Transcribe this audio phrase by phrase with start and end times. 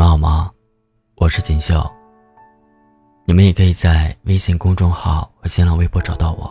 [0.00, 0.50] 们好吗？
[1.16, 1.78] 我是锦绣。
[3.26, 6.50] 你们也可以在微信公众号和新浪微博找到我。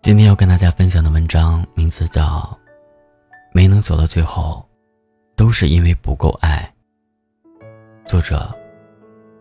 [0.00, 2.24] 今天要跟大家分享的文章名字叫
[3.52, 4.66] 《没能走到最后，
[5.36, 6.72] 都是因为不够爱》。
[8.08, 8.50] 作者：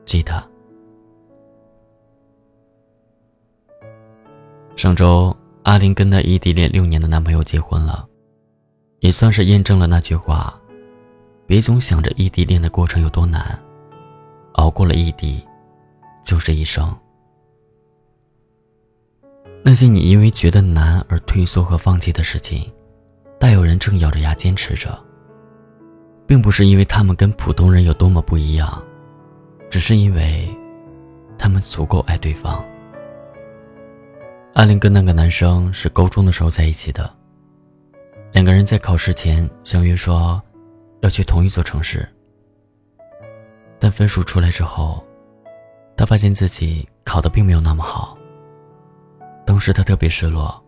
[0.04, 0.44] 记得。
[4.76, 5.34] 上周，
[5.64, 8.06] 阿玲跟她异地恋六年的男朋友结婚了。
[9.00, 10.60] 也算是验证了那句话：
[11.48, 13.58] 别总想着异地恋的过程有多难，
[14.54, 15.44] 熬过了异地，
[16.24, 16.96] 就是一生。
[19.64, 22.72] 那些你因为觉得难而退缩和放弃的事情，
[23.40, 24.98] 大有人正咬着牙坚持着，
[26.26, 28.82] 并不是因为他们跟普通人有多么不一样，
[29.70, 30.48] 只是因为，
[31.38, 32.64] 他们足够爱对方。
[34.54, 37.19] 阿玲跟那个男生是高中的时候在一起的。
[38.32, 40.42] 两个人在考试前相约说，
[41.02, 42.08] 要去同一座城市。
[43.80, 45.04] 但分数出来之后，
[45.98, 48.18] 他发现自己考的并没有那么好。
[49.46, 50.64] 当时他特别失落，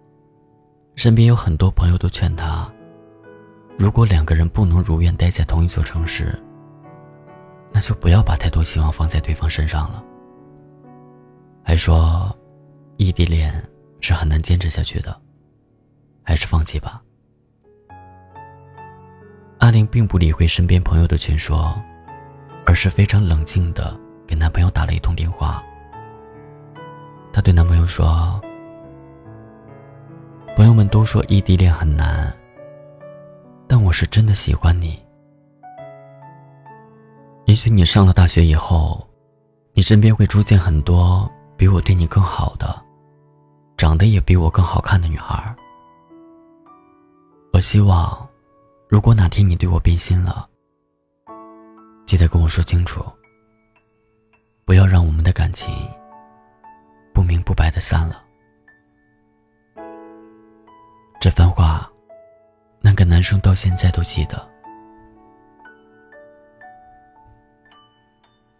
[0.95, 2.69] 身边有很多朋友都劝他，
[3.77, 6.37] 如果两个人不能如愿待在同一座城市，
[7.71, 10.03] 那就不要把太多希望放在对方身上了。
[11.63, 12.35] 还说，
[12.97, 13.53] 异地恋
[13.99, 15.15] 是很难坚持下去的，
[16.23, 17.01] 还是放弃吧。
[19.61, 21.79] 阿玲并不理会身边朋友的劝说，
[22.65, 23.95] 而是非常冷静的
[24.25, 25.63] 给男朋友打了一通电话。
[27.31, 28.41] 她对男朋友说
[30.57, 32.33] ：“朋友们都说异地恋很难，
[33.67, 34.99] 但我是真的喜欢你。
[37.45, 39.07] 也许你上了大学以后，
[39.73, 42.83] 你身边会出现很多比我对你更好的，
[43.77, 45.55] 长得也比我更好看的女孩。
[47.53, 48.19] 我希望。”
[48.91, 50.49] 如果哪天你对我变心了，
[52.05, 53.01] 记得跟我说清楚，
[54.65, 55.73] 不要让我们的感情
[57.13, 58.21] 不明不白的散了。
[61.21, 61.89] 这番话，
[62.81, 64.45] 那个男生到现在都记得。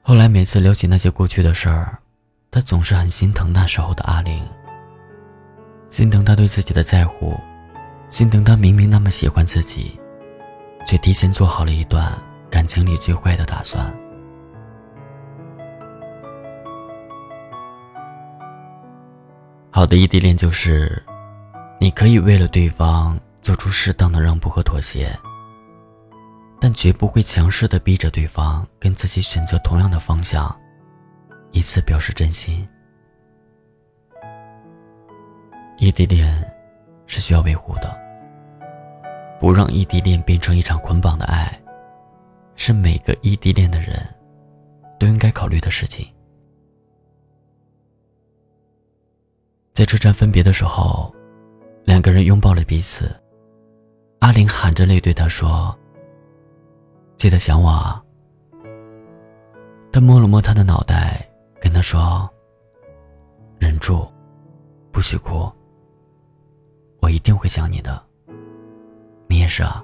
[0.02, 2.00] 后来每次聊起那些过去的事儿，
[2.50, 4.42] 他总是很心疼那时候的阿玲，
[5.90, 7.38] 心疼他对自己的在乎，
[8.08, 10.00] 心疼他明明那么喜欢自己。
[10.92, 12.12] 却提前做好了一段
[12.50, 13.82] 感情里最坏的打算。
[19.70, 21.02] 好的异地恋就是，
[21.80, 25.18] 你可以为了对方做出适当的让步和妥协，
[26.60, 30.54] 但绝不会强势的逼着对方跟自己选择同样的方向，
[31.52, 32.68] 以此表示真心。
[35.78, 36.54] 异地恋
[37.08, 38.01] 是需要维护的。
[39.42, 41.60] 不让异地恋变成一场捆绑的爱，
[42.56, 44.08] 是每个异地恋的人
[45.00, 46.08] 都应该考虑的事情。
[49.74, 51.12] 在车站分别的时候，
[51.86, 53.12] 两个人拥抱了彼此。
[54.20, 55.76] 阿玲含着泪对他说
[57.18, 58.00] ：“记得想我啊。”
[59.92, 61.28] 他摸了摸他的脑袋，
[61.60, 62.30] 跟他说
[63.58, 64.08] ：“忍住，
[64.92, 65.52] 不许哭，
[67.00, 68.00] 我一定会想你的。”
[69.32, 69.82] 你也是啊。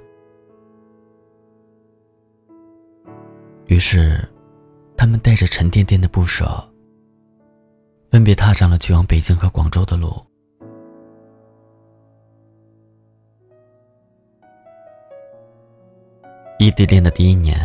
[3.67, 4.27] 于是，
[4.97, 6.45] 他们带着沉甸甸的不舍，
[8.11, 10.13] 分别踏上了去往北京和广州的路。
[16.59, 17.57] 异地恋的第一年，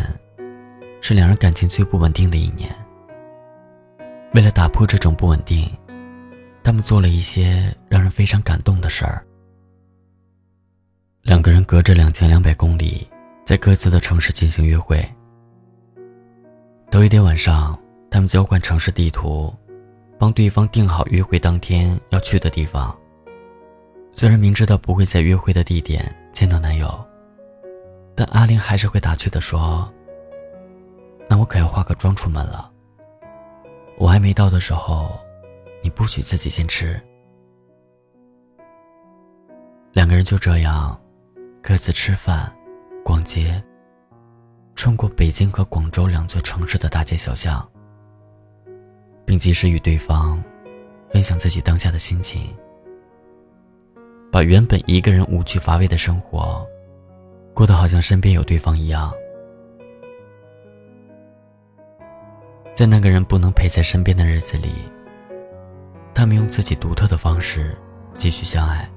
[1.01, 2.73] 是两人感情最不稳定的一年。
[4.33, 5.69] 为了打破这种不稳定，
[6.63, 9.25] 他们做了一些让人非常感动的事儿。
[11.23, 13.07] 两个人隔着两千两百公里，
[13.45, 15.01] 在各自的城市进行约会。
[16.91, 17.79] 头一天晚上，
[18.11, 19.53] 他们交换城市地图，
[20.19, 22.93] 帮对方定好约会当天要去的地方。
[24.11, 26.93] 虽然明知道不会在约会的地点见到男友，
[28.15, 29.89] 但阿玲还是会打趣的说
[31.29, 32.69] ：“那我可要化个妆出门了。
[33.97, 35.17] 我还没到的时候，
[35.81, 37.01] 你不许自己先吃。”
[39.93, 40.99] 两个人就这样。
[41.65, 42.53] 各自吃饭、
[43.05, 43.63] 逛街，
[44.75, 47.65] 穿过北京和广州两座城市的大街小巷，
[49.23, 50.43] 并及时与对方
[51.09, 52.53] 分享自己当下的心情，
[54.29, 56.67] 把原本一个人无趣乏味的生活，
[57.53, 59.13] 过得好像身边有对方一样。
[62.75, 64.73] 在那个人不能陪在身边的日子里，
[66.13, 67.73] 他们用自己独特的方式
[68.17, 68.89] 继续相爱。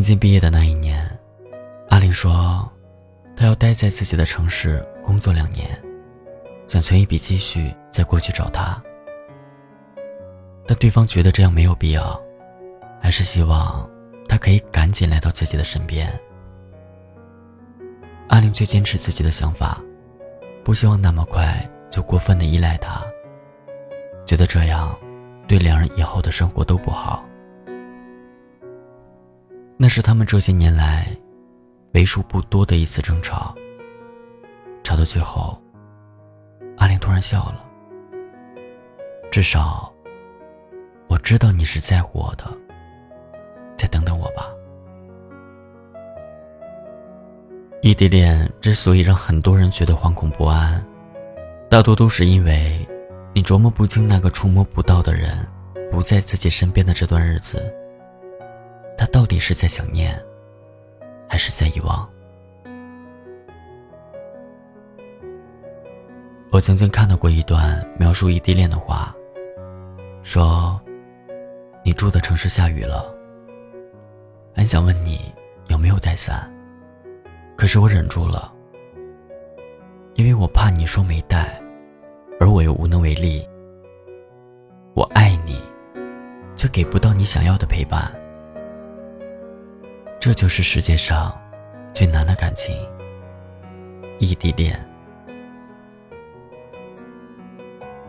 [0.00, 1.06] 临近毕业的那一年，
[1.90, 2.66] 阿玲说，
[3.36, 5.78] 她要待在自己的城市工作两年，
[6.68, 8.82] 想存一笔积蓄再过去找他。
[10.66, 12.18] 但对方觉得这样没有必要，
[12.98, 13.86] 还是希望
[14.26, 16.10] 他可以赶紧来到自己的身边。
[18.28, 19.78] 阿玲却坚持自己的想法，
[20.64, 23.04] 不希望那么快就过分的依赖他，
[24.24, 24.98] 觉得这样
[25.46, 27.22] 对两人以后的生活都不好。
[29.82, 31.06] 那是他们这些年来
[31.94, 33.54] 为数不多的一次争吵。
[34.82, 35.58] 吵到最后，
[36.76, 37.64] 阿玲突然笑了。
[39.30, 39.90] 至少，
[41.08, 42.44] 我知道你是在乎我的。
[43.74, 44.46] 再等等我吧。
[47.80, 50.84] 异地恋之所以让很多人觉得惶恐不安，
[51.70, 52.86] 大多都是因为
[53.32, 55.38] 你琢磨不清那个触摸不到的人
[55.90, 57.74] 不在自己身边的这段日子。
[59.00, 60.14] 他到底是在想念，
[61.26, 62.06] 还是在遗忘？
[66.50, 69.16] 我曾经看到过一段描述异地恋的话，
[70.22, 70.78] 说
[71.82, 73.10] ：“你住的城市下雨了，
[74.54, 75.32] 很想问你
[75.68, 76.52] 有没有带伞，
[77.56, 78.52] 可是我忍住了，
[80.12, 81.58] 因为我怕你说没带，
[82.38, 83.48] 而我又无能为力。
[84.92, 85.58] 我爱你，
[86.54, 88.14] 却给不到你想要的陪伴。”
[90.20, 91.34] 这就是世界上
[91.94, 92.76] 最难的感情——
[94.20, 94.78] 异地恋。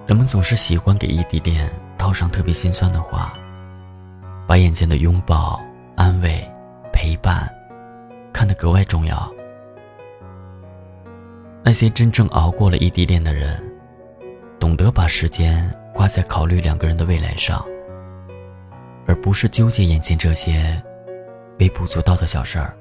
[0.06, 3.32] 人们总是喜欢给异地恋套上特别心酸的话，
[4.46, 5.62] 把眼前的拥抱、
[5.96, 6.46] 安慰、
[6.92, 7.50] 陪伴
[8.34, 9.32] 看得格外重要。
[11.64, 13.64] 那些真正熬过了异地恋的人，
[14.60, 17.66] 懂得把时间花在考虑两个人的未来上，
[19.08, 20.84] 而不是纠结眼前这些。
[21.62, 22.76] 微不足道的小事儿，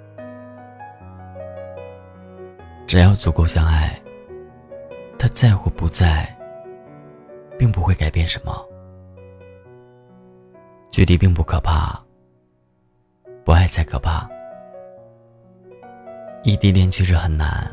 [2.87, 4.01] 只要足够相爱，
[5.19, 6.35] 他在或不在，
[7.59, 8.67] 并不会改变什么。
[10.91, 12.01] 距离并不可怕，
[13.45, 14.27] 不爱才可怕。
[16.43, 17.71] 异地恋确实很难，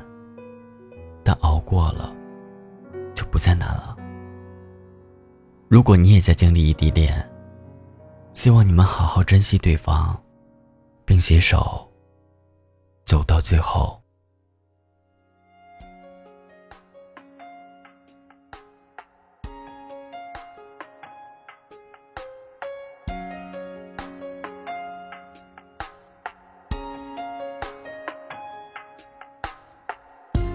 [1.23, 2.13] 但熬过了，
[3.15, 3.95] 就不再难了。
[5.69, 7.25] 如果你也在经历异地恋，
[8.33, 10.21] 希望你们好好珍惜对方。
[11.07, 11.89] 并携手
[13.05, 13.97] 走到最后。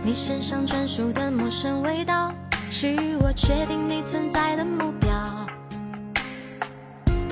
[0.04, 2.31] 你身上专属的陌生味道，
[2.70, 5.21] 是我确定你存在的目标。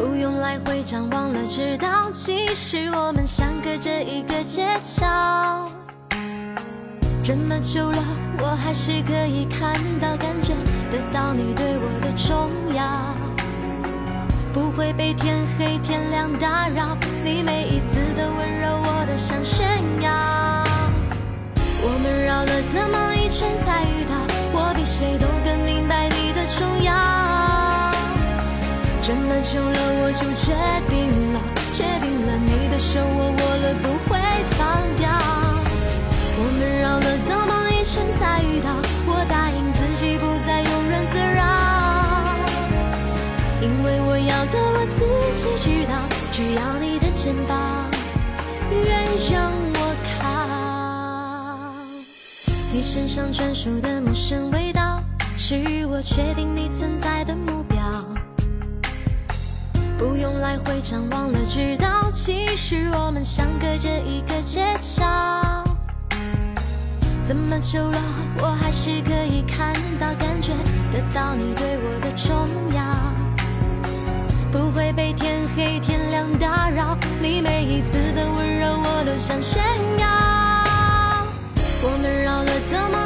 [0.01, 5.71] 不用来回张望了，知道其实我们相隔着一个街角。
[7.23, 8.03] 这么久了，
[8.39, 10.55] 我还是可以看到、感觉
[10.91, 13.15] 得到你对我的重要。
[14.55, 19.80] 不会被天黑天亮打扰，你每一次的温柔我都想炫
[29.53, 30.55] 久了，我就决
[30.89, 31.41] 定了，
[31.75, 34.15] 决定了，你的手我握了，不会
[34.55, 35.11] 放掉。
[36.39, 38.71] 我们绕了这么一圈才遇到，
[39.09, 41.43] 我答应自己不再庸人自扰，
[43.61, 45.03] 因为我要的我自
[45.35, 45.99] 己知道，
[46.31, 47.91] 只要你的肩膀
[48.71, 49.81] 愿让我
[50.15, 50.23] 靠。
[52.73, 55.03] 你身上专属的陌生味道，
[55.37, 57.60] 是我确定你存在的目标。
[60.01, 65.05] 不用来回张望了，知道其实我们相隔着一个街角。
[67.23, 67.99] 这么久了，
[68.39, 70.55] 我还是可以看到、感觉
[70.91, 72.83] 得到你对我的重要。
[74.51, 79.63] 不会被天黑天亮打扰，你每一次的温柔我都想炫
[79.99, 80.09] 耀。
[81.83, 83.00] 我们绕了这么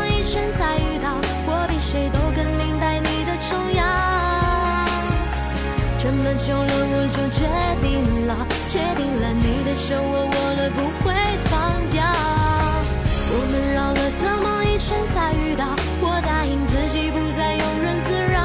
[8.75, 11.15] 定了，决定了，你的手我握了，不会
[11.45, 11.53] 放
[11.91, 12.03] 掉。
[13.31, 15.65] 我们绕了这么一圈才遇到，
[16.01, 18.37] 我答应自己不再庸人自扰，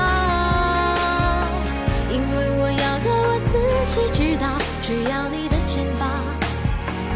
[2.12, 3.54] 因为我要的我自
[3.90, 4.46] 己知道，
[4.84, 6.08] 只要你的肩膀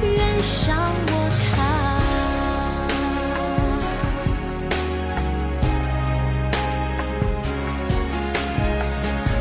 [0.01, 0.75] 愿向
[1.07, 1.61] 我靠。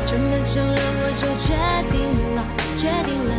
[0.05, 0.77] 这么久了。
[1.05, 1.53] 我就决
[1.91, 1.95] 定
[2.35, 2.39] 了，
[2.75, 3.31] 决定了。